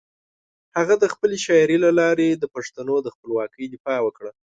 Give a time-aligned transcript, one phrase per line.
[0.77, 4.31] هغه د خپلې شاعري له لارې د پښتنو د خپلواکۍ دفاع وکړه.